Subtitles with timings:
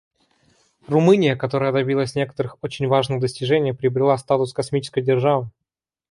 [0.87, 5.51] Румыния, которая добилась некоторых очень важных достижений, приобрела статус космической державы.